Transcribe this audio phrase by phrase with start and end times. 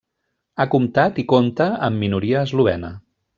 [0.61, 2.93] Ha comptat i compta amb minoria eslovena.